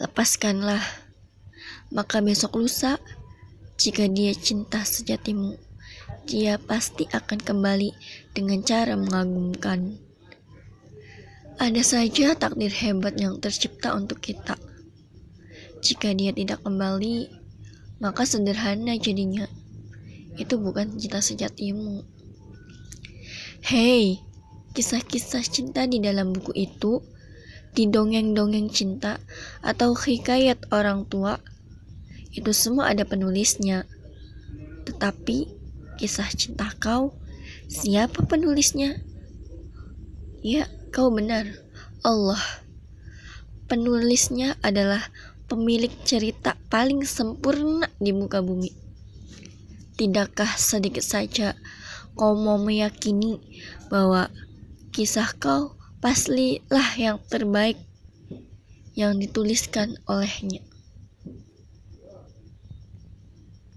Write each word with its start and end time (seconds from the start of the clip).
lepaskanlah. 0.00 0.80
Maka 1.92 2.24
besok 2.24 2.56
lusa, 2.56 2.96
jika 3.76 4.08
dia 4.08 4.32
cinta 4.32 4.80
sejatimu, 4.80 5.60
dia 6.24 6.56
pasti 6.56 7.04
akan 7.12 7.36
kembali 7.36 7.92
dengan 8.32 8.64
cara 8.64 8.96
mengagumkan. 8.96 10.00
Ada 11.60 11.84
saja 11.84 12.32
takdir 12.32 12.72
hebat 12.72 13.20
yang 13.20 13.36
tercipta 13.36 13.92
untuk 13.92 14.24
kita. 14.24 14.56
Jika 15.84 16.16
dia 16.16 16.32
tidak 16.32 16.64
kembali, 16.64 17.28
maka 18.00 18.24
sederhana 18.24 18.96
jadinya. 18.96 19.44
Itu 20.40 20.56
bukan 20.56 20.96
cinta 20.96 21.20
sejatimu. 21.20 22.00
Hei, 23.60 24.24
kisah-kisah 24.72 25.44
cinta 25.44 25.84
di 25.84 26.00
dalam 26.00 26.32
buku 26.32 26.56
itu, 26.56 27.04
di 27.70 27.86
dongeng-dongeng 27.86 28.68
cinta 28.70 29.22
atau 29.62 29.94
hikayat 29.94 30.70
orang 30.74 31.06
tua, 31.06 31.38
itu 32.34 32.50
semua 32.54 32.90
ada 32.90 33.06
penulisnya. 33.06 33.86
Tetapi 34.86 35.50
kisah 35.98 36.30
cinta 36.34 36.70
kau, 36.78 37.14
siapa 37.70 38.26
penulisnya? 38.26 38.98
Ya, 40.40 40.66
kau 40.90 41.12
benar. 41.12 41.46
Allah. 42.00 42.40
Penulisnya 43.68 44.58
adalah 44.66 45.12
pemilik 45.46 45.92
cerita 46.02 46.54
paling 46.70 47.06
sempurna 47.06 47.86
di 47.98 48.10
muka 48.10 48.42
bumi. 48.42 48.72
Tidakkah 49.98 50.56
sedikit 50.56 51.04
saja 51.04 51.54
kau 52.16 52.34
mau 52.34 52.56
meyakini 52.56 53.38
bahwa 53.92 54.32
kisah 54.90 55.30
kau 55.36 55.79
pastilah 56.00 56.96
yang 56.96 57.20
terbaik 57.28 57.76
yang 58.96 59.20
dituliskan 59.20 59.96
olehnya? 60.08 60.64